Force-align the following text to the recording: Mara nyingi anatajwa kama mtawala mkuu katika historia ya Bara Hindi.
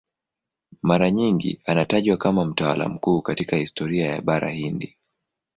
Mara 0.81 1.11
nyingi 1.11 1.61
anatajwa 1.65 2.17
kama 2.17 2.45
mtawala 2.45 2.89
mkuu 2.89 3.21
katika 3.21 3.55
historia 3.57 4.07
ya 4.11 4.21
Bara 4.21 4.49
Hindi. 4.49 4.97